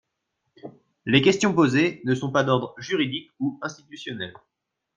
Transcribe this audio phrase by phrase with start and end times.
[1.05, 4.33] Les questions posées ne sont pas d’ordre juridique ou institutionnel.